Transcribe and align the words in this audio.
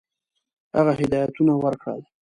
هغه 0.77 0.91
هدایتونه 0.99 1.53
ورکړل. 1.57 2.01